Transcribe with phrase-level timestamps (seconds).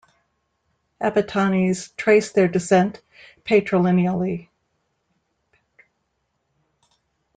[0.99, 3.03] Apatanis trace their descent
[3.45, 4.49] patrilineally.